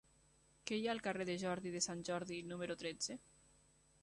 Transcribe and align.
Què 0.69 0.79
hi 0.79 0.87
ha 0.87 0.93
al 0.95 1.03
carrer 1.09 1.27
de 1.31 1.35
Jordi 1.43 1.75
de 1.77 1.85
Sant 1.89 2.03
Jordi 2.09 2.41
número 2.55 2.79
tretze? 2.85 3.23